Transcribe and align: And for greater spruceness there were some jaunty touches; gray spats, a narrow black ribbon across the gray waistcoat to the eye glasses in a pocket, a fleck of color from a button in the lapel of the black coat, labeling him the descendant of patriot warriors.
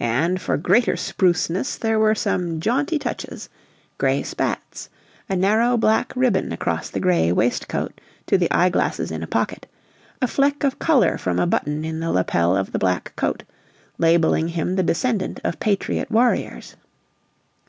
And 0.00 0.40
for 0.40 0.56
greater 0.56 0.96
spruceness 0.96 1.76
there 1.78 1.96
were 1.96 2.16
some 2.16 2.58
jaunty 2.58 2.98
touches; 2.98 3.48
gray 3.96 4.24
spats, 4.24 4.88
a 5.28 5.36
narrow 5.36 5.76
black 5.76 6.12
ribbon 6.16 6.50
across 6.50 6.90
the 6.90 6.98
gray 6.98 7.30
waistcoat 7.30 8.00
to 8.26 8.36
the 8.36 8.50
eye 8.50 8.70
glasses 8.70 9.12
in 9.12 9.22
a 9.22 9.28
pocket, 9.28 9.68
a 10.20 10.26
fleck 10.26 10.64
of 10.64 10.80
color 10.80 11.16
from 11.16 11.38
a 11.38 11.46
button 11.46 11.84
in 11.84 12.00
the 12.00 12.10
lapel 12.10 12.56
of 12.56 12.72
the 12.72 12.78
black 12.80 13.12
coat, 13.14 13.44
labeling 13.98 14.48
him 14.48 14.74
the 14.74 14.82
descendant 14.82 15.38
of 15.44 15.60
patriot 15.60 16.10
warriors. 16.10 16.74